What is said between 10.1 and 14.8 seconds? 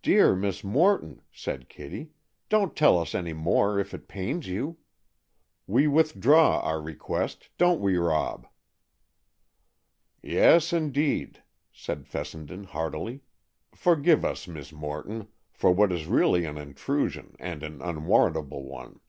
"Yes, indeed," said Fessenden heartily; "forgive us, Miss